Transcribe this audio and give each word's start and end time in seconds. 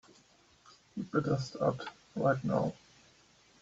You'd 0.97 1.11
better 1.11 1.37
start 1.37 1.87
right 2.15 2.43
now. 2.43 2.73